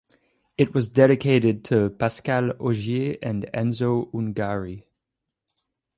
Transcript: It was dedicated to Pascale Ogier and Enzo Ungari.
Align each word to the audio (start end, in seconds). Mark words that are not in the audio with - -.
It 0.57 0.73
was 0.73 0.87
dedicated 0.87 1.63
to 1.65 1.91
Pascale 1.91 2.53
Ogier 2.59 3.19
and 3.21 3.47
Enzo 3.53 4.11
Ungari. 4.11 4.85